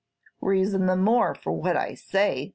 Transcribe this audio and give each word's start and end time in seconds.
"Reason 0.41 0.87
the 0.87 0.95
more 0.95 1.35
for 1.35 1.51
what 1.51 1.77
I 1.77 1.93
say!" 1.93 2.49